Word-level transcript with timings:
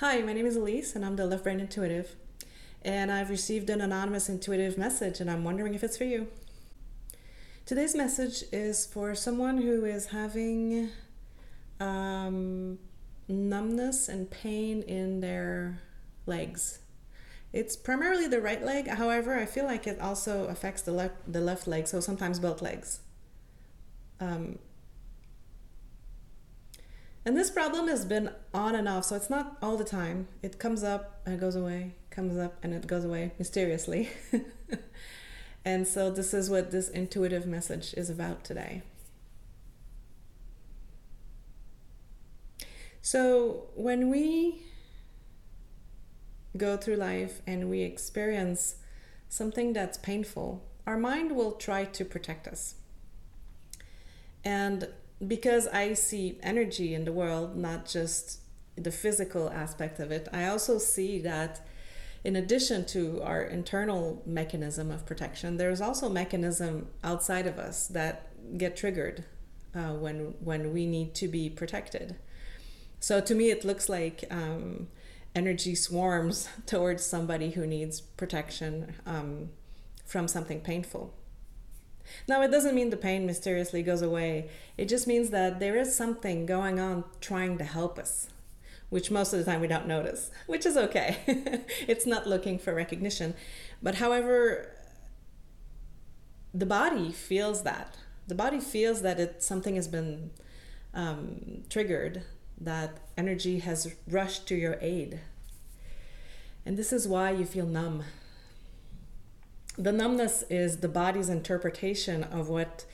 Hi, 0.00 0.22
my 0.22 0.32
name 0.32 0.46
is 0.46 0.56
Elise, 0.56 0.96
and 0.96 1.04
I'm 1.04 1.16
the 1.16 1.26
Left 1.26 1.44
Brain 1.44 1.60
Intuitive. 1.60 2.16
And 2.80 3.12
I've 3.12 3.28
received 3.28 3.68
an 3.68 3.82
anonymous 3.82 4.30
intuitive 4.30 4.78
message, 4.78 5.20
and 5.20 5.30
I'm 5.30 5.44
wondering 5.44 5.74
if 5.74 5.84
it's 5.84 5.98
for 5.98 6.04
you. 6.04 6.26
Today's 7.66 7.94
message 7.94 8.44
is 8.50 8.86
for 8.86 9.14
someone 9.14 9.60
who 9.60 9.84
is 9.84 10.06
having 10.06 10.88
um, 11.80 12.78
numbness 13.28 14.08
and 14.08 14.30
pain 14.30 14.80
in 14.84 15.20
their 15.20 15.82
legs. 16.24 16.78
It's 17.52 17.76
primarily 17.76 18.26
the 18.26 18.40
right 18.40 18.64
leg, 18.64 18.88
however, 18.88 19.38
I 19.38 19.44
feel 19.44 19.66
like 19.66 19.86
it 19.86 20.00
also 20.00 20.46
affects 20.46 20.80
the 20.80 20.92
left 20.92 21.30
the 21.30 21.42
left 21.42 21.66
leg, 21.66 21.86
so 21.86 22.00
sometimes 22.00 22.38
both 22.38 22.62
legs. 22.62 23.00
Um, 24.18 24.60
and 27.24 27.36
this 27.36 27.50
problem 27.50 27.88
has 27.88 28.04
been 28.04 28.30
on 28.54 28.74
and 28.74 28.88
off, 28.88 29.04
so 29.04 29.16
it's 29.16 29.28
not 29.28 29.58
all 29.60 29.76
the 29.76 29.84
time. 29.84 30.28
It 30.42 30.58
comes 30.58 30.82
up 30.82 31.20
and 31.26 31.34
it 31.34 31.40
goes 31.40 31.54
away, 31.54 31.94
comes 32.10 32.38
up 32.38 32.56
and 32.62 32.72
it 32.72 32.86
goes 32.86 33.04
away 33.04 33.32
mysteriously. 33.38 34.08
and 35.64 35.86
so, 35.86 36.10
this 36.10 36.32
is 36.32 36.48
what 36.48 36.70
this 36.70 36.88
intuitive 36.88 37.46
message 37.46 37.92
is 37.94 38.08
about 38.08 38.42
today. 38.42 38.82
So, 43.02 43.68
when 43.74 44.08
we 44.08 44.62
go 46.56 46.76
through 46.76 46.96
life 46.96 47.42
and 47.46 47.68
we 47.68 47.82
experience 47.82 48.76
something 49.28 49.72
that's 49.74 49.98
painful, 49.98 50.64
our 50.86 50.96
mind 50.96 51.32
will 51.32 51.52
try 51.52 51.84
to 51.84 52.04
protect 52.04 52.48
us. 52.48 52.76
And 54.42 54.88
because 55.26 55.66
I 55.68 55.94
see 55.94 56.38
energy 56.42 56.94
in 56.94 57.04
the 57.04 57.12
world, 57.12 57.56
not 57.56 57.86
just 57.86 58.40
the 58.76 58.90
physical 58.90 59.50
aspect 59.50 60.00
of 60.00 60.10
it, 60.10 60.28
I 60.32 60.46
also 60.46 60.78
see 60.78 61.20
that 61.20 61.66
in 62.22 62.36
addition 62.36 62.84
to 62.86 63.22
our 63.22 63.42
internal 63.42 64.22
mechanism 64.26 64.90
of 64.90 65.06
protection, 65.06 65.56
there's 65.56 65.80
also 65.80 66.08
mechanism 66.08 66.88
outside 67.02 67.46
of 67.46 67.58
us 67.58 67.86
that 67.88 68.28
get 68.58 68.76
triggered 68.76 69.24
uh, 69.74 69.92
when 69.94 70.34
when 70.40 70.72
we 70.72 70.86
need 70.86 71.14
to 71.14 71.28
be 71.28 71.48
protected. 71.48 72.16
So 72.98 73.20
to 73.20 73.34
me, 73.34 73.50
it 73.50 73.64
looks 73.64 73.88
like 73.88 74.24
um, 74.30 74.88
energy 75.34 75.74
swarms 75.74 76.48
towards 76.66 77.04
somebody 77.04 77.50
who 77.50 77.66
needs 77.66 78.00
protection 78.00 78.94
um, 79.06 79.50
from 80.04 80.28
something 80.28 80.60
painful. 80.60 81.14
Now, 82.28 82.42
it 82.42 82.50
doesn't 82.50 82.74
mean 82.74 82.90
the 82.90 82.96
pain 82.96 83.26
mysteriously 83.26 83.82
goes 83.82 84.02
away. 84.02 84.50
It 84.76 84.88
just 84.88 85.06
means 85.06 85.30
that 85.30 85.60
there 85.60 85.76
is 85.76 85.94
something 85.94 86.46
going 86.46 86.78
on 86.78 87.04
trying 87.20 87.58
to 87.58 87.64
help 87.64 87.98
us, 87.98 88.28
which 88.88 89.10
most 89.10 89.32
of 89.32 89.38
the 89.38 89.44
time 89.44 89.60
we 89.60 89.66
don't 89.66 89.86
notice, 89.86 90.30
which 90.46 90.66
is 90.66 90.76
okay. 90.76 91.18
it's 91.86 92.06
not 92.06 92.26
looking 92.26 92.58
for 92.58 92.74
recognition. 92.74 93.34
But 93.82 93.96
however, 93.96 94.68
the 96.52 96.66
body 96.66 97.12
feels 97.12 97.62
that. 97.62 97.96
The 98.26 98.34
body 98.34 98.60
feels 98.60 99.02
that 99.02 99.18
it 99.18 99.42
something 99.42 99.76
has 99.76 99.88
been 99.88 100.30
um, 100.94 101.62
triggered, 101.68 102.22
that 102.60 102.98
energy 103.16 103.60
has 103.60 103.94
rushed 104.06 104.46
to 104.48 104.54
your 104.54 104.78
aid. 104.80 105.20
And 106.66 106.76
this 106.76 106.92
is 106.92 107.08
why 107.08 107.30
you 107.30 107.46
feel 107.46 107.66
numb 107.66 108.04
the 109.76 109.92
numbness 109.92 110.42
is 110.50 110.78
the 110.78 110.88
body's 110.88 111.28
interpretation 111.28 112.24
of 112.24 112.48
what 112.48 112.84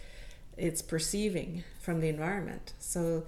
it's 0.57 0.83
perceiving 0.83 1.65
from 1.81 2.01
the 2.01 2.09
environment. 2.09 2.73
So 2.79 3.25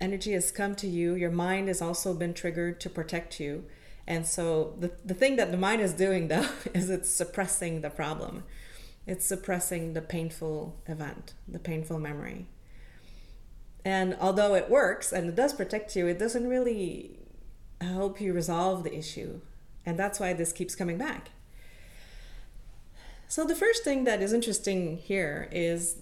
energy 0.00 0.32
has 0.32 0.50
come 0.50 0.74
to 0.76 0.86
you, 0.86 1.14
your 1.14 1.30
mind 1.30 1.68
has 1.68 1.82
also 1.82 2.14
been 2.14 2.34
triggered 2.34 2.80
to 2.80 2.90
protect 2.90 3.40
you. 3.40 3.64
And 4.06 4.26
so 4.26 4.74
the, 4.78 4.92
the 5.04 5.14
thing 5.14 5.36
that 5.36 5.50
the 5.50 5.56
mind 5.56 5.80
is 5.82 5.92
doing 5.92 6.28
though 6.28 6.48
is 6.74 6.90
it's 6.90 7.10
suppressing 7.10 7.80
the 7.80 7.90
problem. 7.90 8.44
It's 9.06 9.26
suppressing 9.26 9.94
the 9.94 10.02
painful 10.02 10.76
event, 10.86 11.34
the 11.48 11.58
painful 11.58 11.98
memory. 11.98 12.46
And 13.84 14.16
although 14.20 14.54
it 14.54 14.68
works 14.68 15.12
and 15.12 15.28
it 15.28 15.34
does 15.34 15.54
protect 15.54 15.96
you, 15.96 16.06
it 16.06 16.18
doesn't 16.18 16.46
really 16.46 17.18
help 17.80 18.20
you 18.20 18.32
resolve 18.32 18.84
the 18.84 18.94
issue. 18.96 19.40
And 19.86 19.98
that's 19.98 20.20
why 20.20 20.34
this 20.34 20.52
keeps 20.52 20.74
coming 20.74 20.98
back. 20.98 21.30
So 23.30 23.44
the 23.44 23.54
first 23.54 23.84
thing 23.84 24.02
that 24.04 24.20
is 24.20 24.32
interesting 24.32 24.96
here 24.96 25.48
is, 25.52 25.98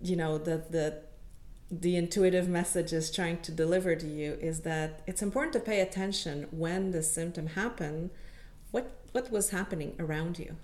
you 0.00 0.14
know, 0.14 0.38
that 0.38 0.70
the 0.70 1.02
the 1.68 1.96
intuitive 1.96 2.48
message 2.48 2.92
is 2.92 3.10
trying 3.10 3.40
to 3.40 3.50
deliver 3.50 3.96
to 3.96 4.06
you 4.06 4.38
is 4.40 4.60
that 4.60 5.02
it's 5.04 5.20
important 5.20 5.52
to 5.54 5.58
pay 5.58 5.80
attention 5.80 6.46
when 6.52 6.92
the 6.92 7.02
symptom 7.02 7.48
happened, 7.48 8.10
what 8.70 9.00
what 9.10 9.32
was 9.32 9.50
happening 9.50 9.96
around 9.98 10.38
you. 10.38 10.54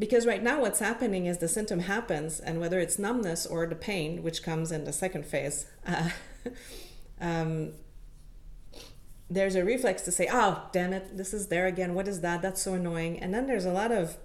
Because 0.00 0.26
right 0.26 0.42
now 0.42 0.62
what's 0.62 0.80
happening 0.80 1.26
is 1.26 1.38
the 1.38 1.46
symptom 1.46 1.78
happens 1.78 2.40
and 2.40 2.58
whether 2.58 2.80
it's 2.80 2.98
numbness 2.98 3.46
or 3.46 3.68
the 3.68 3.76
pain, 3.76 4.24
which 4.24 4.42
comes 4.42 4.72
in 4.72 4.82
the 4.82 4.92
second 4.92 5.26
phase, 5.26 5.66
uh, 5.86 6.10
um, 7.20 7.74
there's 9.30 9.54
a 9.54 9.64
reflex 9.64 10.02
to 10.02 10.10
say, 10.10 10.28
oh, 10.28 10.64
damn 10.72 10.92
it, 10.92 11.16
this 11.16 11.32
is 11.32 11.46
there 11.46 11.68
again. 11.68 11.94
What 11.94 12.08
is 12.08 12.20
that? 12.22 12.42
That's 12.42 12.60
so 12.60 12.74
annoying. 12.74 13.20
And 13.20 13.32
then 13.32 13.46
there's 13.46 13.64
a 13.64 13.72
lot 13.72 13.92
of 13.92 14.16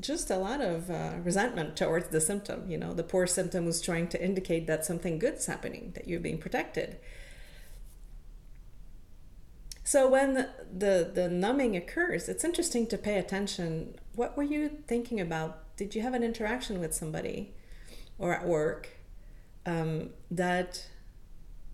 just 0.00 0.30
a 0.30 0.36
lot 0.36 0.60
of 0.60 0.90
uh, 0.90 1.12
resentment 1.22 1.76
towards 1.76 2.08
the 2.08 2.20
symptom. 2.20 2.68
You 2.68 2.78
know, 2.78 2.92
the 2.92 3.02
poor 3.02 3.26
symptom 3.26 3.64
was 3.64 3.80
trying 3.80 4.08
to 4.08 4.22
indicate 4.22 4.66
that 4.66 4.84
something 4.84 5.18
good's 5.18 5.46
happening, 5.46 5.92
that 5.94 6.08
you're 6.08 6.20
being 6.20 6.38
protected. 6.38 6.98
So 9.84 10.08
when 10.08 10.34
the, 10.34 10.48
the, 10.72 11.10
the 11.12 11.28
numbing 11.28 11.76
occurs, 11.76 12.28
it's 12.28 12.42
interesting 12.42 12.86
to 12.88 12.98
pay 12.98 13.18
attention. 13.18 13.94
What 14.14 14.36
were 14.36 14.42
you 14.42 14.70
thinking 14.88 15.20
about? 15.20 15.76
Did 15.76 15.94
you 15.94 16.02
have 16.02 16.14
an 16.14 16.22
interaction 16.22 16.80
with 16.80 16.94
somebody 16.94 17.54
or 18.18 18.34
at 18.34 18.46
work 18.46 18.88
um, 19.66 20.10
that 20.30 20.86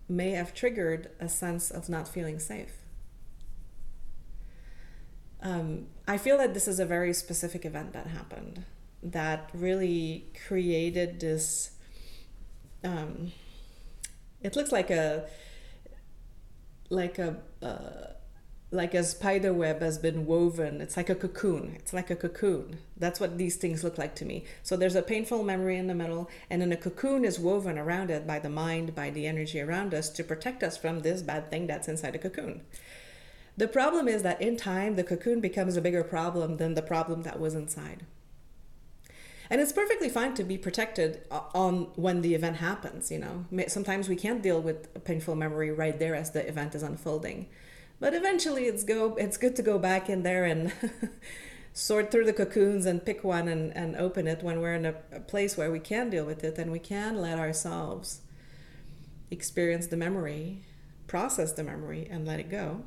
may 0.09 0.31
have 0.31 0.53
triggered 0.53 1.09
a 1.19 1.29
sense 1.29 1.71
of 1.71 1.87
not 1.87 2.07
feeling 2.07 2.37
safe? 2.37 2.80
Um, 5.41 5.87
I 6.07 6.17
feel 6.17 6.37
that 6.37 6.53
this 6.53 6.67
is 6.67 6.79
a 6.79 6.85
very 6.85 7.13
specific 7.13 7.65
event 7.65 7.93
that 7.93 8.07
happened 8.07 8.63
that 9.03 9.49
really 9.53 10.25
created 10.47 11.19
this. 11.19 11.71
Um, 12.83 13.31
it 14.41 14.55
looks 14.55 14.71
like 14.71 14.89
a 14.89 15.27
like 16.89 17.17
a 17.17 17.37
uh, 17.61 18.13
like 18.71 18.93
a 18.93 19.03
spider 19.03 19.53
web 19.53 19.81
has 19.81 19.97
been 19.97 20.25
woven. 20.25 20.79
It's 20.79 20.95
like 20.95 21.09
a 21.09 21.15
cocoon. 21.15 21.75
It's 21.77 21.91
like 21.91 22.09
a 22.09 22.15
cocoon. 22.15 22.77
That's 22.95 23.19
what 23.19 23.37
these 23.37 23.57
things 23.57 23.83
look 23.83 23.97
like 23.97 24.15
to 24.15 24.25
me. 24.25 24.45
So 24.63 24.77
there's 24.77 24.95
a 24.95 25.01
painful 25.01 25.43
memory 25.43 25.77
in 25.77 25.87
the 25.87 25.95
middle, 25.95 26.29
and 26.49 26.61
then 26.61 26.71
a 26.71 26.77
cocoon 26.77 27.25
is 27.25 27.39
woven 27.39 27.77
around 27.77 28.11
it 28.11 28.25
by 28.25 28.39
the 28.39 28.49
mind, 28.49 28.95
by 28.95 29.09
the 29.09 29.27
energy 29.27 29.59
around 29.59 29.93
us 29.93 30.09
to 30.11 30.23
protect 30.23 30.63
us 30.63 30.77
from 30.77 30.99
this 30.99 31.21
bad 31.21 31.49
thing 31.49 31.67
that's 31.67 31.89
inside 31.89 32.15
a 32.15 32.19
cocoon. 32.19 32.61
The 33.61 33.67
problem 33.67 34.07
is 34.07 34.23
that 34.23 34.41
in 34.41 34.57
time, 34.57 34.95
the 34.95 35.03
cocoon 35.03 35.39
becomes 35.39 35.77
a 35.77 35.81
bigger 35.81 36.03
problem 36.03 36.57
than 36.57 36.73
the 36.73 36.81
problem 36.81 37.21
that 37.21 37.39
was 37.39 37.53
inside. 37.53 38.07
And 39.51 39.61
it's 39.61 39.71
perfectly 39.71 40.09
fine 40.09 40.33
to 40.33 40.43
be 40.43 40.57
protected 40.57 41.21
on 41.29 41.91
when 41.93 42.23
the 42.23 42.33
event 42.33 42.55
happens, 42.55 43.11
you 43.11 43.19
know. 43.19 43.45
Sometimes 43.67 44.09
we 44.09 44.15
can't 44.15 44.41
deal 44.41 44.59
with 44.59 44.89
a 44.95 44.99
painful 44.99 45.35
memory 45.35 45.69
right 45.69 45.99
there 45.99 46.15
as 46.15 46.31
the 46.31 46.43
event 46.47 46.73
is 46.73 46.81
unfolding. 46.81 47.49
But 47.99 48.15
eventually 48.15 48.65
it's 48.65 48.83
go 48.83 49.13
it's 49.13 49.37
good 49.37 49.55
to 49.57 49.61
go 49.61 49.77
back 49.77 50.09
in 50.09 50.23
there 50.23 50.43
and 50.43 50.73
sort 51.71 52.09
through 52.09 52.25
the 52.25 52.33
cocoons 52.33 52.87
and 52.87 53.05
pick 53.05 53.23
one 53.23 53.47
and, 53.47 53.77
and 53.77 53.95
open 53.95 54.25
it 54.25 54.41
when 54.41 54.59
we're 54.59 54.73
in 54.73 54.87
a, 54.87 54.95
a 55.11 55.19
place 55.19 55.55
where 55.55 55.69
we 55.69 55.79
can 55.79 56.09
deal 56.09 56.25
with 56.25 56.43
it 56.43 56.57
and 56.57 56.71
we 56.71 56.79
can 56.79 57.21
let 57.21 57.37
ourselves 57.37 58.21
experience 59.29 59.85
the 59.85 59.97
memory, 59.97 60.63
process 61.05 61.51
the 61.51 61.63
memory 61.63 62.07
and 62.09 62.25
let 62.25 62.39
it 62.39 62.49
go 62.49 62.85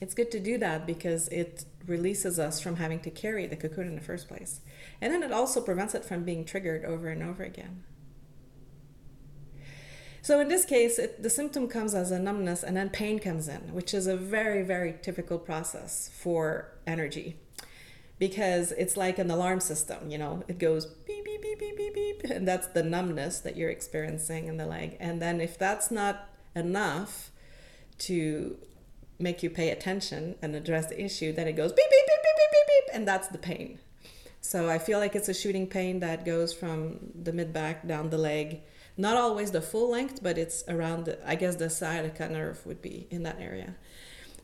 it's 0.00 0.14
good 0.14 0.30
to 0.30 0.40
do 0.40 0.58
that 0.58 0.86
because 0.86 1.28
it 1.28 1.64
releases 1.86 2.38
us 2.38 2.60
from 2.60 2.76
having 2.76 3.00
to 3.00 3.10
carry 3.10 3.46
the 3.46 3.56
cocoon 3.56 3.88
in 3.88 3.94
the 3.94 4.00
first 4.00 4.28
place. 4.28 4.60
And 5.00 5.12
then 5.12 5.22
it 5.22 5.32
also 5.32 5.60
prevents 5.60 5.94
it 5.94 6.04
from 6.04 6.24
being 6.24 6.44
triggered 6.44 6.84
over 6.84 7.08
and 7.08 7.22
over 7.22 7.42
again. 7.42 7.82
So 10.22 10.40
in 10.40 10.48
this 10.48 10.64
case, 10.64 10.98
it, 10.98 11.22
the 11.22 11.30
symptom 11.30 11.68
comes 11.68 11.94
as 11.94 12.10
a 12.10 12.18
numbness 12.18 12.62
and 12.62 12.76
then 12.76 12.90
pain 12.90 13.18
comes 13.18 13.48
in, 13.48 13.72
which 13.72 13.94
is 13.94 14.06
a 14.06 14.16
very, 14.16 14.62
very 14.62 14.94
typical 15.00 15.38
process 15.38 16.10
for 16.12 16.72
energy 16.86 17.36
because 18.18 18.72
it's 18.72 18.96
like 18.96 19.18
an 19.18 19.30
alarm 19.30 19.60
system, 19.60 20.10
you 20.10 20.18
know, 20.18 20.42
it 20.48 20.58
goes 20.58 20.86
beep, 20.86 21.24
beep, 21.24 21.40
beep, 21.40 21.58
beep, 21.58 21.76
beep, 21.76 21.94
beep, 21.94 22.24
and 22.24 22.46
that's 22.46 22.66
the 22.68 22.82
numbness 22.82 23.40
that 23.40 23.56
you're 23.56 23.70
experiencing 23.70 24.48
in 24.48 24.56
the 24.56 24.66
leg. 24.66 24.96
And 24.98 25.22
then 25.22 25.40
if 25.40 25.56
that's 25.56 25.90
not 25.90 26.28
enough 26.54 27.30
to 28.00 28.58
make 29.18 29.42
you 29.42 29.50
pay 29.50 29.70
attention 29.70 30.36
and 30.42 30.54
address 30.54 30.86
the 30.86 31.02
issue, 31.02 31.32
then 31.32 31.48
it 31.48 31.54
goes 31.54 31.72
beep, 31.72 31.90
beep, 31.90 32.06
beep, 32.06 32.22
beep, 32.22 32.36
beep, 32.36 32.50
beep, 32.52 32.66
beep, 32.66 32.94
and 32.94 33.06
that's 33.06 33.28
the 33.28 33.38
pain. 33.38 33.78
So 34.40 34.68
I 34.68 34.78
feel 34.78 34.98
like 34.98 35.16
it's 35.16 35.28
a 35.28 35.34
shooting 35.34 35.66
pain 35.66 36.00
that 36.00 36.24
goes 36.24 36.52
from 36.54 36.98
the 37.14 37.32
mid 37.32 37.52
back 37.52 37.86
down 37.86 38.10
the 38.10 38.18
leg, 38.18 38.62
Not 38.96 39.16
always 39.16 39.52
the 39.52 39.60
full 39.60 39.90
length, 39.90 40.22
but 40.22 40.36
it's 40.36 40.64
around, 40.68 41.04
the, 41.04 41.28
I 41.28 41.36
guess 41.36 41.54
the 41.54 41.70
sciatica 41.70 42.28
nerve 42.28 42.66
would 42.66 42.82
be 42.82 43.06
in 43.10 43.22
that 43.22 43.38
area. 43.40 43.76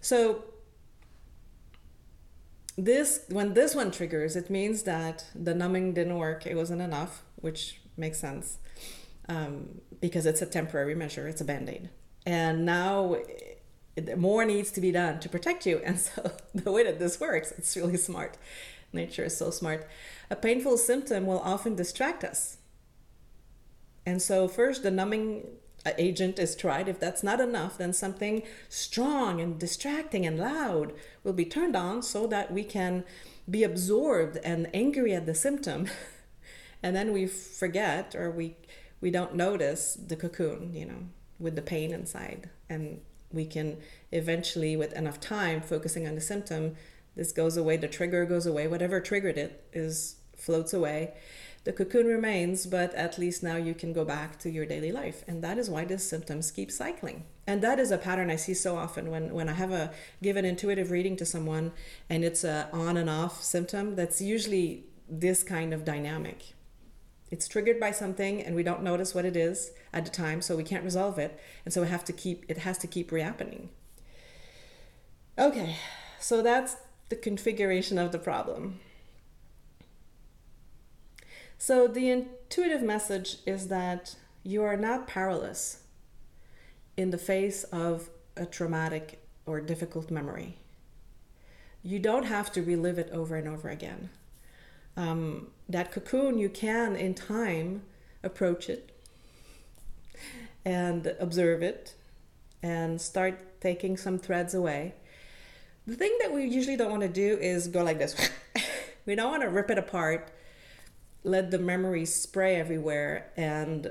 So 0.00 0.44
this 2.77 3.20
when 3.29 3.55
this 3.55 3.75
one 3.75 3.91
triggers, 3.91 4.37
it 4.37 4.50
means 4.50 4.85
that 4.85 5.27
the 5.35 5.55
numbing 5.55 5.93
didn't 5.94 6.17
work. 6.17 6.47
It 6.47 6.56
wasn't 6.56 6.82
enough, 6.82 7.23
which 7.37 7.81
makes 7.97 8.19
sense 8.19 8.59
um, 9.29 9.81
because 10.00 10.27
it's 10.27 10.43
a 10.43 10.47
temporary 10.47 10.94
measure. 10.94 11.27
It's 11.27 11.41
a 11.41 11.44
band 11.44 11.69
aid, 11.69 11.91
and 12.27 12.65
now 12.65 13.17
more 14.17 14.44
needs 14.44 14.70
to 14.73 14.81
be 14.81 14.91
done 14.91 15.20
to 15.20 15.29
protect 15.29 15.67
you. 15.67 15.81
And 15.85 15.99
so 15.99 16.32
the 16.55 16.73
way 16.73 16.85
that 16.85 16.99
this 16.99 17.20
works, 17.20 17.52
it's 17.52 17.76
really 17.76 17.96
smart. 17.96 18.37
Nature 18.93 19.25
is 19.25 19.37
so 19.37 19.50
smart. 19.50 19.88
A 20.31 20.37
painful 20.37 20.79
symptom 20.79 21.26
will 21.26 21.41
often 21.41 21.75
distract 21.75 22.25
us. 22.25 22.58
And 24.06 24.20
so 24.20 24.49
first 24.49 24.82
the 24.82 24.91
numbing 24.91 25.46
agent 25.99 26.38
is 26.38 26.56
tried. 26.56 26.88
If 26.88 26.99
that's 26.99 27.23
not 27.23 27.41
enough, 27.41 27.79
then 27.79 27.93
something 27.93 28.43
strong 28.69 29.41
and 29.41 29.58
distracting 29.58 30.25
and 30.25 30.38
loud 30.38 30.93
will 31.23 31.32
be 31.32 31.44
turned 31.44 31.76
on 31.76 32.02
so 32.02 32.26
that 32.29 32.52
we 32.52 32.64
can 32.64 33.05
be 33.50 33.62
absorbed 33.62 34.38
and 34.44 34.69
angry 34.73 35.14
at 35.14 35.26
the 35.26 35.35
symptom. 35.35 35.88
and 36.82 36.96
then 36.96 37.12
we 37.12 37.26
forget 37.26 38.14
or 38.14 38.31
we 38.31 38.56
we 39.00 39.11
don't 39.11 39.35
notice 39.35 39.94
the 39.94 40.17
cocoon, 40.17 40.73
you 40.73 40.87
know, 40.87 41.08
with 41.38 41.56
the 41.56 41.62
pain 41.62 41.93
inside. 41.93 42.49
And 42.70 43.02
we 43.34 43.46
can 43.46 43.78
eventually 44.12 44.76
with 44.76 44.92
enough 44.92 45.20
time 45.20 45.60
focusing 45.60 46.06
on 46.06 46.14
the 46.14 46.20
symptom, 46.20 46.76
this 47.16 47.32
goes 47.32 47.56
away, 47.56 47.76
the 47.76 47.88
trigger 47.88 48.25
goes 48.25 48.46
away, 48.46 48.66
whatever 48.66 49.00
triggered 49.00 49.38
it 49.38 49.64
is 49.72 50.16
floats 50.36 50.72
away 50.72 51.14
the 51.64 51.72
cocoon 51.72 52.06
remains, 52.06 52.66
but 52.66 52.94
at 52.94 53.19
least 53.19 53.42
now 53.42 53.56
you 53.56 53.75
can 53.75 53.94
go 53.94 54.04
back 54.04 54.38
to 54.40 54.50
your 54.50 54.66
daily 54.66 54.92
life. 54.92 55.25
And 55.26 55.42
that 55.42 55.58
is 55.58 55.70
why 55.70 55.86
the 55.86 55.98
symptoms 55.98 56.50
keep 56.50 56.70
cycling. 56.70 57.25
And 57.46 57.62
that 57.62 57.78
is 57.78 57.90
a 57.90 57.98
pattern 57.98 58.31
I 58.31 58.36
see 58.36 58.54
so 58.54 58.76
often 58.76 59.10
when, 59.10 59.32
when 59.32 59.48
I 59.48 59.54
have 59.54 59.72
a 59.72 59.90
give 60.22 60.36
an 60.36 60.44
intuitive 60.44 60.90
reading 60.90 61.16
to 61.16 61.26
someone 61.26 61.72
and 62.10 62.22
it's 62.22 62.44
a 62.44 62.69
on 62.72 62.98
and 62.98 63.08
off 63.08 63.42
symptom, 63.42 63.96
that's 63.96 64.20
usually 64.20 64.84
this 65.08 65.42
kind 65.42 65.72
of 65.72 65.84
dynamic. 65.86 66.54
It's 67.34 67.48
triggered 67.48 67.81
by 67.81 67.90
something 67.90 68.40
and 68.40 68.54
we 68.54 68.62
don't 68.62 68.84
notice 68.84 69.12
what 69.12 69.25
it 69.25 69.36
is 69.36 69.72
at 69.92 70.04
the 70.04 70.10
time, 70.12 70.40
so 70.40 70.56
we 70.56 70.62
can't 70.62 70.84
resolve 70.84 71.19
it. 71.19 71.36
And 71.64 71.75
so 71.75 71.82
we 71.82 71.88
have 71.88 72.04
to 72.04 72.12
keep 72.12 72.44
it 72.48 72.58
has 72.58 72.78
to 72.78 72.86
keep 72.86 73.10
rehappening. 73.10 73.70
Okay, 75.36 75.75
so 76.20 76.42
that's 76.42 76.76
the 77.08 77.16
configuration 77.16 77.98
of 77.98 78.12
the 78.12 78.20
problem. 78.20 78.78
So, 81.58 81.88
the 81.88 82.08
intuitive 82.08 82.82
message 82.82 83.38
is 83.46 83.66
that 83.66 84.14
you 84.44 84.62
are 84.62 84.76
not 84.76 85.08
powerless 85.08 85.82
in 86.96 87.10
the 87.10 87.19
face 87.19 87.64
of 87.64 88.10
a 88.36 88.46
traumatic 88.46 89.26
or 89.44 89.60
difficult 89.60 90.08
memory. 90.08 90.58
You 91.82 91.98
don't 91.98 92.26
have 92.26 92.52
to 92.52 92.62
relive 92.62 92.96
it 92.96 93.10
over 93.10 93.34
and 93.34 93.48
over 93.48 93.70
again. 93.70 94.10
Um, 94.96 95.49
that 95.69 95.93
cocoon, 95.93 96.38
you 96.38 96.49
can 96.49 96.94
in 96.96 97.14
time 97.14 97.82
approach 98.23 98.69
it 98.69 98.91
and 100.64 101.14
observe 101.19 101.62
it 101.62 101.94
and 102.62 103.00
start 103.00 103.61
taking 103.61 103.96
some 103.96 104.19
threads 104.19 104.55
away. 104.55 104.94
The 105.87 105.96
thing 105.96 106.17
that 106.20 106.32
we 106.32 106.44
usually 106.46 106.76
don't 106.76 106.91
want 106.91 107.02
to 107.02 107.08
do 107.08 107.37
is 107.41 107.69
go 107.69 107.82
like 107.82 107.99
this. 107.99 108.31
we 109.06 109.14
don't 109.14 109.31
want 109.31 109.43
to 109.43 109.49
rip 109.49 109.70
it 109.70 109.79
apart 109.79 110.31
let 111.25 111.50
the 111.50 111.58
memories 111.58 112.14
spray 112.14 112.56
everywhere 112.56 113.32
and 113.37 113.91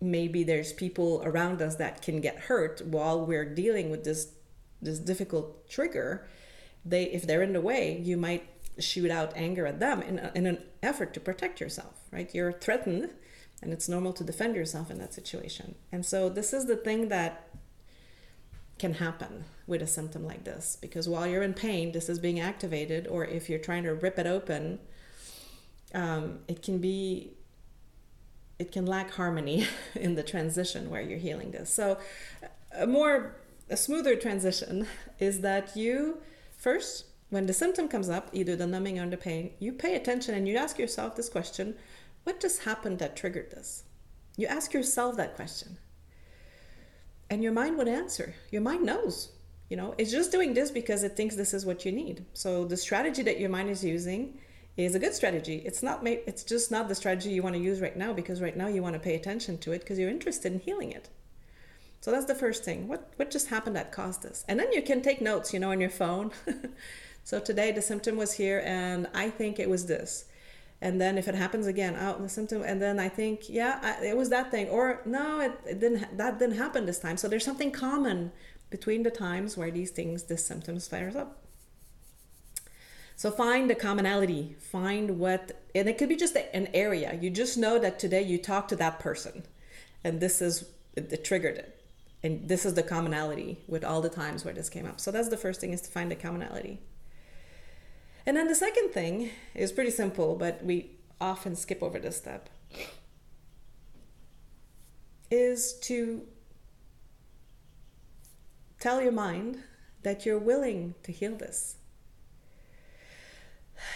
maybe 0.00 0.42
there's 0.42 0.72
people 0.72 1.22
around 1.24 1.60
us 1.60 1.76
that 1.76 2.00
can 2.00 2.20
get 2.20 2.36
hurt 2.36 2.80
while 2.86 3.24
we're 3.24 3.44
dealing 3.44 3.90
with 3.90 4.02
this 4.02 4.32
this 4.80 4.98
difficult 4.98 5.68
trigger 5.68 6.26
they 6.86 7.04
if 7.04 7.26
they're 7.26 7.42
in 7.42 7.52
the 7.52 7.60
way 7.60 8.00
you 8.02 8.16
might 8.16 8.48
shoot 8.80 9.10
out 9.10 9.32
anger 9.36 9.66
at 9.66 9.80
them 9.80 10.02
in, 10.02 10.18
a, 10.18 10.32
in 10.34 10.46
an 10.46 10.58
effort 10.82 11.14
to 11.14 11.20
protect 11.20 11.60
yourself 11.60 12.00
right? 12.10 12.34
You're 12.34 12.52
threatened 12.52 13.10
and 13.62 13.72
it's 13.72 13.88
normal 13.88 14.12
to 14.14 14.24
defend 14.24 14.56
yourself 14.56 14.90
in 14.90 14.98
that 14.98 15.14
situation. 15.14 15.74
And 15.92 16.04
so 16.04 16.28
this 16.28 16.52
is 16.52 16.66
the 16.66 16.76
thing 16.76 17.08
that 17.08 17.48
can 18.78 18.94
happen 18.94 19.44
with 19.66 19.82
a 19.82 19.86
symptom 19.86 20.24
like 20.24 20.44
this 20.44 20.76
because 20.80 21.06
while 21.06 21.26
you're 21.26 21.42
in 21.42 21.52
pain 21.52 21.92
this 21.92 22.08
is 22.08 22.18
being 22.18 22.40
activated 22.40 23.06
or 23.06 23.26
if 23.26 23.50
you're 23.50 23.58
trying 23.58 23.82
to 23.82 23.92
rip 23.92 24.18
it 24.18 24.26
open 24.26 24.78
um, 25.94 26.38
it 26.48 26.62
can 26.62 26.78
be 26.78 27.34
it 28.58 28.72
can 28.72 28.86
lack 28.86 29.10
harmony 29.12 29.66
in 29.94 30.14
the 30.14 30.22
transition 30.22 30.88
where 30.88 31.02
you're 31.02 31.18
healing 31.18 31.50
this. 31.50 31.72
So 31.72 31.98
a 32.74 32.86
more 32.86 33.36
a 33.68 33.76
smoother 33.76 34.16
transition 34.16 34.86
is 35.18 35.40
that 35.40 35.76
you 35.76 36.18
first 36.56 37.04
when 37.30 37.46
the 37.46 37.52
symptom 37.52 37.88
comes 37.88 38.08
up 38.08 38.28
either 38.32 38.54
the 38.54 38.66
numbing 38.66 38.98
or 38.98 39.08
the 39.08 39.16
pain 39.16 39.52
you 39.58 39.72
pay 39.72 39.94
attention 39.94 40.34
and 40.34 40.46
you 40.46 40.56
ask 40.56 40.78
yourself 40.78 41.16
this 41.16 41.28
question 41.28 41.74
what 42.24 42.40
just 42.40 42.64
happened 42.64 42.98
that 42.98 43.16
triggered 43.16 43.50
this 43.50 43.84
you 44.36 44.46
ask 44.46 44.72
yourself 44.72 45.16
that 45.16 45.34
question 45.34 45.78
and 47.28 47.42
your 47.42 47.52
mind 47.52 47.78
would 47.78 47.88
answer 47.88 48.34
your 48.50 48.62
mind 48.62 48.84
knows 48.84 49.32
you 49.68 49.76
know 49.76 49.94
it's 49.98 50.10
just 50.10 50.32
doing 50.32 50.54
this 50.54 50.70
because 50.70 51.02
it 51.02 51.16
thinks 51.16 51.36
this 51.36 51.54
is 51.54 51.64
what 51.64 51.84
you 51.84 51.92
need 51.92 52.24
so 52.34 52.64
the 52.64 52.76
strategy 52.76 53.22
that 53.22 53.40
your 53.40 53.50
mind 53.50 53.70
is 53.70 53.84
using 53.84 54.38
is 54.76 54.94
a 54.94 54.98
good 54.98 55.14
strategy. 55.14 55.62
It's 55.64 55.82
not 55.82 56.02
made, 56.02 56.20
it's 56.26 56.44
just 56.44 56.70
not 56.70 56.88
the 56.88 56.94
strategy 56.94 57.30
you 57.30 57.42
want 57.42 57.54
to 57.54 57.60
use 57.60 57.80
right 57.80 57.96
now 57.96 58.12
because 58.12 58.40
right 58.40 58.56
now 58.56 58.68
you 58.68 58.82
want 58.82 58.94
to 58.94 59.00
pay 59.00 59.14
attention 59.14 59.58
to 59.58 59.72
it 59.72 59.80
because 59.80 59.98
you're 59.98 60.10
interested 60.10 60.52
in 60.52 60.60
healing 60.60 60.92
it. 60.92 61.08
So 62.00 62.10
that's 62.10 62.26
the 62.26 62.34
first 62.34 62.64
thing. 62.64 62.88
What 62.88 63.12
what 63.16 63.30
just 63.30 63.48
happened 63.48 63.76
that 63.76 63.92
caused 63.92 64.22
this? 64.22 64.44
And 64.48 64.58
then 64.58 64.72
you 64.72 64.80
can 64.80 65.02
take 65.02 65.20
notes, 65.20 65.52
you 65.52 65.60
know, 65.60 65.70
on 65.70 65.80
your 65.80 65.90
phone. 65.90 66.32
so 67.24 67.40
today 67.40 67.72
the 67.72 67.82
symptom 67.82 68.16
was 68.16 68.32
here 68.32 68.62
and 68.64 69.08
I 69.14 69.30
think 69.30 69.58
it 69.58 69.68
was 69.68 69.86
this. 69.86 70.24
And 70.82 71.00
then 71.00 71.18
if 71.18 71.28
it 71.28 71.34
happens 71.34 71.66
again, 71.66 71.94
out 71.94 72.16
oh, 72.18 72.22
the 72.22 72.28
symptom, 72.28 72.62
and 72.62 72.80
then 72.80 72.98
I 72.98 73.08
think, 73.08 73.50
yeah, 73.50 73.78
I, 73.82 74.06
it 74.06 74.16
was 74.16 74.30
that 74.30 74.50
thing, 74.50 74.68
or 74.68 75.02
no, 75.04 75.40
it, 75.40 75.52
it 75.66 75.78
didn't. 75.78 76.16
That 76.16 76.38
didn't 76.38 76.56
happen 76.56 76.86
this 76.86 76.98
time. 76.98 77.18
So 77.18 77.28
there's 77.28 77.44
something 77.44 77.70
common 77.70 78.32
between 78.70 79.02
the 79.02 79.10
times 79.10 79.56
where 79.58 79.70
these 79.70 79.90
things, 79.90 80.22
this 80.24 80.46
symptoms 80.46 80.88
flares 80.88 81.16
up. 81.16 81.42
So 83.14 83.30
find 83.30 83.68
the 83.68 83.74
commonality, 83.74 84.56
find 84.58 85.18
what, 85.18 85.60
and 85.74 85.86
it 85.86 85.98
could 85.98 86.08
be 86.08 86.16
just 86.16 86.36
an 86.36 86.68
area. 86.72 87.18
You 87.20 87.28
just 87.28 87.58
know 87.58 87.78
that 87.78 87.98
today 87.98 88.22
you 88.22 88.38
talked 88.38 88.70
to 88.70 88.76
that 88.76 88.98
person, 88.98 89.42
and 90.02 90.20
this 90.20 90.40
is 90.40 90.64
it, 90.96 91.22
triggered 91.22 91.58
it, 91.58 91.84
and 92.22 92.48
this 92.48 92.64
is 92.64 92.72
the 92.72 92.82
commonality 92.82 93.58
with 93.68 93.84
all 93.84 94.00
the 94.00 94.08
times 94.08 94.46
where 94.46 94.54
this 94.54 94.70
came 94.70 94.86
up. 94.86 94.98
So 94.98 95.10
that's 95.10 95.28
the 95.28 95.36
first 95.36 95.60
thing 95.60 95.74
is 95.74 95.82
to 95.82 95.90
find 95.90 96.10
the 96.10 96.16
commonality. 96.16 96.80
And 98.26 98.36
then 98.36 98.48
the 98.48 98.54
second 98.54 98.90
thing 98.90 99.30
is 99.54 99.72
pretty 99.72 99.90
simple, 99.90 100.36
but 100.36 100.64
we 100.64 100.90
often 101.20 101.56
skip 101.56 101.82
over 101.82 101.98
this 101.98 102.16
step. 102.16 102.48
Is 105.30 105.74
to 105.80 106.22
tell 108.78 109.00
your 109.00 109.12
mind 109.12 109.62
that 110.02 110.26
you're 110.26 110.38
willing 110.38 110.94
to 111.02 111.12
heal 111.12 111.36
this. 111.36 111.76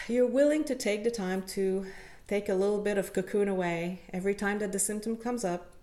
You're 0.08 0.26
willing 0.26 0.64
to 0.64 0.74
take 0.74 1.04
the 1.04 1.10
time 1.10 1.42
to 1.48 1.86
take 2.28 2.48
a 2.48 2.54
little 2.54 2.80
bit 2.80 2.98
of 2.98 3.12
cocoon 3.12 3.48
away. 3.48 4.00
Every 4.12 4.34
time 4.34 4.58
that 4.60 4.72
the 4.72 4.78
symptom 4.78 5.16
comes 5.16 5.44
up 5.44 5.74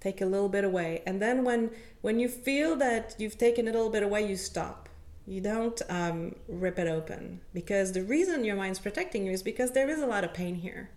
take 0.00 0.20
a 0.20 0.26
little 0.26 0.48
bit 0.48 0.64
away. 0.64 1.02
And 1.06 1.20
then 1.20 1.44
when 1.44 1.70
when 2.02 2.20
you 2.20 2.28
feel 2.28 2.76
that 2.76 3.14
you've 3.18 3.38
taken 3.38 3.66
a 3.66 3.72
little 3.72 3.90
bit 3.90 4.02
away 4.02 4.28
you 4.28 4.36
stop 4.36 4.88
you 5.26 5.40
don't 5.40 5.82
um, 5.88 6.34
rip 6.48 6.78
it 6.78 6.86
open 6.86 7.40
because 7.52 7.92
the 7.92 8.02
reason 8.02 8.44
your 8.44 8.56
mind's 8.56 8.78
protecting 8.78 9.26
you 9.26 9.32
is 9.32 9.42
because 9.42 9.72
there 9.72 9.88
is 9.88 10.00
a 10.00 10.06
lot 10.06 10.24
of 10.24 10.32
pain 10.32 10.56
here 10.56 10.90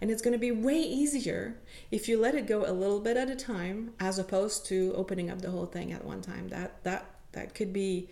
and 0.00 0.10
it's 0.10 0.22
going 0.22 0.32
to 0.32 0.38
be 0.38 0.50
way 0.50 0.80
easier 0.80 1.56
if 1.90 2.08
you 2.08 2.18
let 2.18 2.34
it 2.34 2.46
go 2.46 2.68
a 2.68 2.72
little 2.72 3.00
bit 3.00 3.16
at 3.16 3.30
a 3.30 3.36
time 3.36 3.92
as 4.00 4.18
opposed 4.18 4.66
to 4.66 4.92
opening 4.96 5.30
up 5.30 5.40
the 5.40 5.50
whole 5.50 5.66
thing 5.66 5.92
at 5.92 6.04
one 6.04 6.20
time 6.20 6.48
that 6.48 6.82
that 6.84 7.06
that 7.32 7.54
could 7.54 7.72
be 7.72 8.08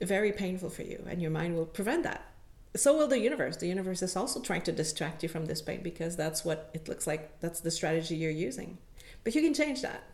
very 0.00 0.32
painful 0.32 0.70
for 0.70 0.82
you 0.82 1.04
and 1.08 1.20
your 1.20 1.30
mind 1.30 1.54
will 1.54 1.66
prevent 1.66 2.02
that 2.02 2.28
so 2.76 2.96
will 2.96 3.08
the 3.08 3.18
universe. 3.18 3.56
The 3.56 3.66
universe 3.66 4.02
is 4.02 4.16
also 4.16 4.40
trying 4.40 4.62
to 4.62 4.72
distract 4.72 5.22
you 5.22 5.28
from 5.28 5.46
this 5.46 5.62
pain 5.62 5.82
because 5.82 6.16
that's 6.16 6.44
what 6.44 6.70
it 6.74 6.88
looks 6.88 7.06
like. 7.06 7.40
That's 7.40 7.60
the 7.60 7.70
strategy 7.70 8.16
you're 8.16 8.30
using. 8.30 8.78
But 9.24 9.34
you 9.34 9.42
can 9.42 9.54
change 9.54 9.82
that. 9.82 10.04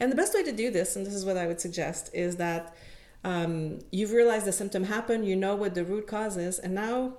And 0.00 0.10
the 0.10 0.16
best 0.16 0.34
way 0.34 0.42
to 0.42 0.52
do 0.52 0.70
this, 0.70 0.96
and 0.96 1.04
this 1.04 1.14
is 1.14 1.24
what 1.24 1.36
I 1.36 1.46
would 1.46 1.60
suggest, 1.60 2.10
is 2.14 2.36
that 2.36 2.74
um, 3.24 3.80
you've 3.90 4.12
realized 4.12 4.46
the 4.46 4.52
symptom 4.52 4.84
happened, 4.84 5.26
you 5.26 5.36
know 5.36 5.54
what 5.54 5.74
the 5.74 5.84
root 5.84 6.06
cause 6.06 6.36
is, 6.36 6.58
and 6.58 6.74
now 6.74 7.14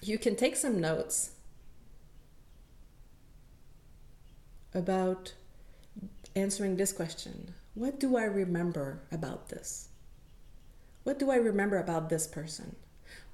you 0.00 0.18
can 0.18 0.36
take 0.36 0.56
some 0.56 0.80
notes 0.80 1.32
about 4.74 5.34
answering 6.36 6.76
this 6.76 6.92
question 6.92 7.54
What 7.74 7.98
do 7.98 8.16
I 8.16 8.24
remember 8.24 9.02
about 9.10 9.48
this? 9.48 9.88
What 11.04 11.18
do 11.18 11.30
I 11.30 11.36
remember 11.36 11.78
about 11.78 12.08
this 12.08 12.26
person? 12.26 12.76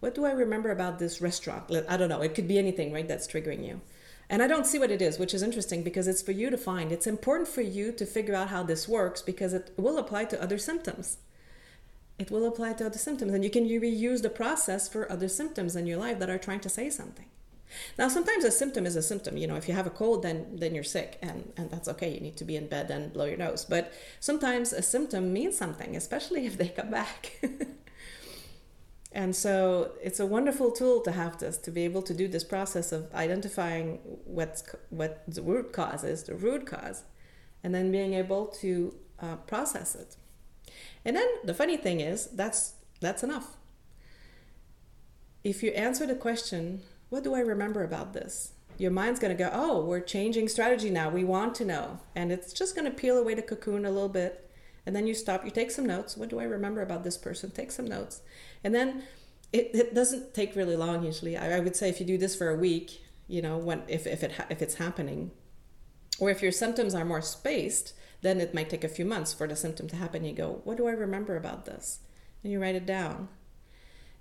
what 0.05 0.15
do 0.15 0.27
I 0.27 0.33
remember 0.33 0.71
about 0.71 0.99
this 0.99 1.23
restaurant? 1.23 1.75
I 1.89 1.97
don't 1.97 2.11
know. 2.11 2.21
It 2.21 2.35
could 2.35 2.47
be 2.47 2.59
anything, 2.59 2.93
right? 2.93 3.09
That's 3.09 3.27
triggering 3.27 3.67
you. 3.67 3.81
And 4.29 4.43
I 4.43 4.47
don't 4.47 4.67
see 4.67 4.79
what 4.79 4.91
it 4.91 5.01
is, 5.01 5.19
which 5.19 5.33
is 5.33 5.43
interesting 5.43 5.83
because 5.83 6.07
it's 6.07 6.21
for 6.21 6.33
you 6.33 6.51
to 6.51 6.59
find. 6.59 6.93
It's 6.93 7.07
important 7.07 7.49
for 7.49 7.63
you 7.63 7.91
to 7.93 8.05
figure 8.05 8.35
out 8.35 8.49
how 8.49 8.63
this 8.63 8.87
works 8.87 9.23
because 9.23 9.55
it 9.55 9.73
will 9.79 9.97
apply 9.97 10.27
to 10.27 10.43
other 10.43 10.59
symptoms. 10.59 11.17
It 12.19 12.31
will 12.31 12.47
apply 12.47 12.75
to 12.75 12.87
other 12.87 12.99
symptoms, 12.99 13.33
and 13.33 13.43
you 13.43 13.51
can 13.51 13.69
reuse 13.69 14.23
the 14.23 14.31
process 14.31 14.89
for 14.89 15.11
other 15.11 15.29
symptoms 15.29 15.75
in 15.75 15.87
your 15.87 15.99
life 15.99 16.19
that 16.21 16.31
are 16.31 16.39
trying 16.39 16.61
to 16.61 16.69
say 16.69 16.89
something. 16.91 17.27
Now, 17.99 18.09
sometimes 18.09 18.45
a 18.45 18.51
symptom 18.51 18.87
is 18.87 18.97
a 18.97 19.03
symptom. 19.03 19.37
You 19.37 19.47
know, 19.47 19.57
if 19.57 19.69
you 19.69 19.75
have 19.75 19.87
a 19.87 19.91
cold, 19.91 20.23
then 20.23 20.57
then 20.57 20.75
you're 20.75 20.85
sick, 20.85 21.19
and 21.23 21.53
and 21.57 21.71
that's 21.71 21.89
okay. 21.89 22.13
You 22.13 22.21
need 22.21 22.37
to 22.37 22.45
be 22.45 22.57
in 22.57 22.69
bed 22.69 22.91
and 22.91 23.13
blow 23.13 23.25
your 23.25 23.37
nose. 23.37 23.65
But 23.65 23.93
sometimes 24.21 24.73
a 24.73 24.83
symptom 24.83 25.33
means 25.33 25.57
something, 25.57 25.97
especially 25.97 26.47
if 26.51 26.57
they 26.57 26.69
come 26.69 26.91
back. 26.91 27.41
and 29.13 29.35
so 29.35 29.93
it's 30.03 30.21
a 30.21 30.27
wonderful 30.27 30.71
tool 30.71 31.01
to 31.03 31.13
have 31.13 31.39
this 31.39 31.59
to 31.59 31.71
be 31.71 31.85
able 31.85 32.03
to 32.03 32.15
do 32.15 32.29
this 32.29 32.45
process 32.45 32.93
of 32.93 33.13
identifying 33.15 33.99
what's 34.25 34.63
what 34.91 35.23
the 35.27 35.43
root 35.43 35.73
cause 35.73 36.05
is, 36.05 36.25
the 36.25 36.35
root 36.35 36.67
cause, 36.67 37.05
and 37.63 37.75
then 37.75 37.91
being 37.91 38.15
able 38.15 38.47
to 38.63 38.95
uh, 39.21 39.37
process 39.37 39.95
it. 39.95 40.17
And 41.05 41.17
then 41.17 41.29
the 41.45 41.55
funny 41.55 41.77
thing 41.77 42.01
is 42.01 42.27
that's 42.27 42.75
that's 43.01 43.23
enough. 43.23 43.57
If 45.43 45.63
you 45.63 45.71
answer 45.73 46.07
the 46.07 46.15
question 46.15 46.83
what 47.15 47.23
do 47.23 47.35
I 47.35 47.41
remember 47.41 47.85
about 47.85 48.13
this? 48.13 48.55
Your 48.77 48.91
mind's 48.91 49.21
going 49.21 49.37
to 49.37 49.41
go, 49.41 49.49
oh, 49.53 49.85
we're 49.85 50.01
changing 50.01 50.49
strategy 50.49 50.91
now. 50.91 51.09
We 51.09 51.23
want 51.23 51.55
to 51.57 51.65
know. 51.65 52.01
And 52.17 52.33
it's 52.33 52.53
just 52.53 52.75
going 52.75 52.87
to 52.87 52.91
peel 52.91 53.17
away 53.17 53.35
the 53.35 53.43
cocoon 53.43 53.85
a 53.85 53.91
little 53.91 54.09
bit. 54.09 54.51
And 54.85 54.97
then 54.97 55.07
you 55.07 55.15
stop, 55.15 55.45
you 55.45 55.53
take 55.53 55.71
some 55.71 55.87
notes. 55.87 56.17
What 56.17 56.29
do 56.29 56.41
I 56.41 56.43
remember 56.45 56.83
about 56.83 57.05
this 57.05 57.17
person? 57.17 57.53
Take 57.53 57.71
some 57.71 57.87
notes. 57.87 58.21
And 58.65 58.75
then 58.75 59.05
it, 59.53 59.71
it 59.75 59.95
doesn't 59.95 60.35
take 60.35 60.57
really 60.57 60.75
long 60.75 61.05
usually. 61.05 61.37
I, 61.37 61.59
I 61.59 61.61
would 61.61 61.77
say 61.77 61.89
if 61.89 62.01
you 62.01 62.07
do 62.07 62.19
this 62.19 62.35
for 62.35 62.51
a 62.51 62.57
week, 62.57 63.05
you 63.29 63.41
know, 63.41 63.57
when 63.57 63.83
if, 63.87 64.09
if, 64.09 64.25
it, 64.25 64.33
if 64.51 64.61
it's 64.61 64.75
happening, 64.75 65.31
or 66.19 66.31
if 66.31 66.43
your 66.43 66.53
symptoms 66.53 66.95
are 66.95 67.05
more 67.05 67.23
spaced, 67.23 67.93
then 68.23 68.41
it 68.41 68.55
might 68.55 68.71
take 68.71 68.85
a 68.85 68.89
few 68.89 69.05
months 69.05 69.35
for 69.35 69.47
the 69.47 69.57
symptom 69.57 69.89
to 69.89 69.97
happen. 69.97 70.25
You 70.25 70.33
go, 70.33 70.61
what 70.65 70.77
do 70.77 70.87
I 70.87 70.93
remember 70.93 71.37
about 71.37 71.67
this? 71.67 72.01
And 72.43 72.53
you 72.53 72.61
write 72.61 72.75
it 72.75 72.87
down. 72.87 73.29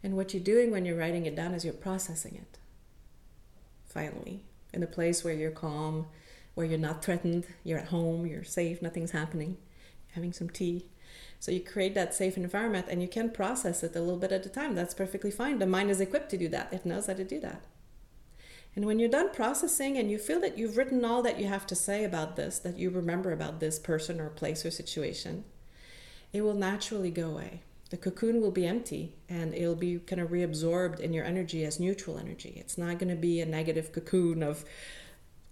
And 0.01 0.15
what 0.15 0.33
you're 0.33 0.43
doing 0.43 0.71
when 0.71 0.85
you're 0.85 0.97
writing 0.97 1.25
it 1.25 1.35
down 1.35 1.53
is 1.53 1.63
you're 1.63 1.73
processing 1.73 2.35
it 2.35 2.59
finally, 3.93 4.41
in 4.73 4.81
a 4.81 4.87
place 4.87 5.23
where 5.23 5.33
you're 5.33 5.51
calm, 5.51 6.07
where 6.55 6.65
you're 6.65 6.79
not 6.79 7.05
threatened, 7.05 7.45
you're 7.63 7.77
at 7.77 7.87
home, 7.87 8.25
you're 8.25 8.43
safe, 8.43 8.81
nothing's 8.81 9.11
happening, 9.11 9.57
having 10.13 10.33
some 10.33 10.49
tea. 10.49 10.85
So 11.39 11.51
you 11.51 11.59
create 11.59 11.93
that 11.93 12.15
safe 12.15 12.37
environment 12.37 12.87
and 12.89 13.01
you 13.01 13.07
can 13.07 13.29
process 13.29 13.83
it 13.83 13.95
a 13.95 13.99
little 13.99 14.17
bit 14.17 14.31
at 14.31 14.45
a 14.45 14.49
time. 14.49 14.75
That's 14.75 14.93
perfectly 14.93 15.29
fine. 15.29 15.59
The 15.59 15.67
mind 15.67 15.91
is 15.91 16.01
equipped 16.01 16.31
to 16.31 16.37
do 16.37 16.47
that, 16.49 16.73
it 16.73 16.85
knows 16.85 17.05
how 17.05 17.13
to 17.13 17.23
do 17.23 17.39
that. 17.41 17.61
And 18.75 18.85
when 18.85 18.97
you're 18.97 19.09
done 19.09 19.31
processing 19.31 19.97
and 19.97 20.09
you 20.09 20.17
feel 20.17 20.41
that 20.41 20.57
you've 20.57 20.77
written 20.77 21.05
all 21.05 21.21
that 21.21 21.39
you 21.39 21.47
have 21.47 21.67
to 21.67 21.75
say 21.75 22.03
about 22.03 22.35
this, 22.35 22.57
that 22.59 22.77
you 22.77 22.89
remember 22.89 23.31
about 23.31 23.59
this 23.59 23.77
person 23.77 24.19
or 24.19 24.29
place 24.29 24.65
or 24.65 24.71
situation, 24.71 25.43
it 26.31 26.41
will 26.41 26.55
naturally 26.55 27.11
go 27.11 27.29
away 27.29 27.61
the 27.93 27.97
cocoon 27.97 28.41
will 28.41 28.49
be 28.49 28.65
empty 28.65 29.13
and 29.29 29.53
it'll 29.53 29.75
be 29.75 29.99
kind 29.99 30.19
of 30.19 30.29
reabsorbed 30.31 30.99
in 30.99 31.13
your 31.13 31.23
energy 31.23 31.63
as 31.63 31.79
neutral 31.79 32.17
energy. 32.17 32.51
It's 32.55 32.75
not 32.75 32.97
going 32.97 33.09
to 33.11 33.15
be 33.15 33.39
a 33.39 33.45
negative 33.45 33.91
cocoon 33.91 34.41
of 34.41 34.65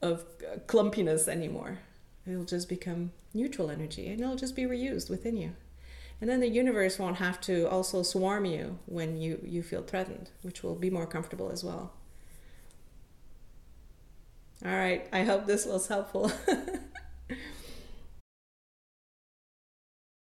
of 0.02 0.26
clumpiness 0.66 1.28
anymore. 1.28 1.78
It'll 2.26 2.44
just 2.44 2.68
become 2.68 3.12
neutral 3.36 3.70
energy 3.70 4.08
and 4.08 4.20
it'll 4.20 4.36
just 4.36 4.56
be 4.56 4.64
reused 4.64 5.08
within 5.08 5.38
you. 5.38 5.52
And 6.20 6.28
then 6.28 6.40
the 6.40 6.50
universe 6.50 6.98
won't 6.98 7.18
have 7.18 7.40
to 7.42 7.70
also 7.70 8.02
swarm 8.02 8.46
you 8.46 8.80
when 8.88 9.22
you, 9.22 9.40
you 9.44 9.62
feel 9.62 9.84
threatened, 9.84 10.32
which 10.42 10.64
will 10.64 10.74
be 10.74 10.90
more 10.90 11.06
comfortable 11.06 11.52
as 11.52 11.64
well. 11.64 11.94
All 14.66 14.72
right. 14.72 15.08
I 15.12 15.24
hope 15.24 15.46
this 15.46 15.66
was 15.66 15.88
helpful. 15.88 16.32